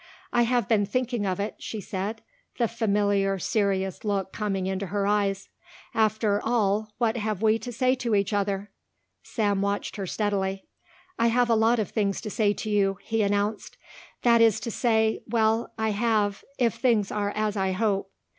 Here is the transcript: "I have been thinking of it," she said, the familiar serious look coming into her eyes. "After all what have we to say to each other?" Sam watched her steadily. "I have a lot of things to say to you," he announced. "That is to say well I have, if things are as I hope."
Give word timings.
"I 0.33 0.41
have 0.49 0.67
been 0.67 0.87
thinking 0.87 1.27
of 1.27 1.39
it," 1.39 1.57
she 1.59 1.79
said, 1.79 2.23
the 2.57 2.67
familiar 2.67 3.37
serious 3.37 4.03
look 4.03 4.33
coming 4.33 4.65
into 4.65 4.87
her 4.87 5.05
eyes. 5.05 5.47
"After 5.93 6.41
all 6.43 6.95
what 6.97 7.17
have 7.17 7.43
we 7.43 7.59
to 7.59 7.71
say 7.71 7.93
to 7.93 8.15
each 8.15 8.33
other?" 8.33 8.71
Sam 9.21 9.61
watched 9.61 9.97
her 9.97 10.07
steadily. 10.07 10.65
"I 11.19 11.27
have 11.27 11.51
a 11.51 11.55
lot 11.55 11.77
of 11.77 11.91
things 11.91 12.19
to 12.21 12.31
say 12.31 12.51
to 12.51 12.69
you," 12.71 12.97
he 13.03 13.21
announced. 13.21 13.77
"That 14.23 14.41
is 14.41 14.59
to 14.61 14.71
say 14.71 15.21
well 15.29 15.71
I 15.77 15.89
have, 15.91 16.43
if 16.57 16.73
things 16.73 17.11
are 17.11 17.29
as 17.35 17.55
I 17.55 17.73
hope." 17.73 18.11